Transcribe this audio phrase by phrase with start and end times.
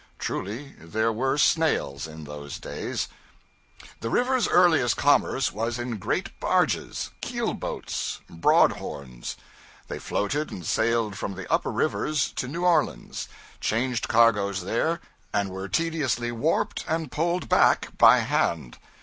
[0.17, 3.07] Truly, there were snails in those days.
[3.99, 9.35] The river's earliest commerce was in great barges keelboats, broadhorns.
[9.89, 13.27] They floated and sailed from the upper rivers to New Orleans,
[13.59, 15.01] changed cargoes there,
[15.35, 18.79] and were tediously warped and poled back by hand.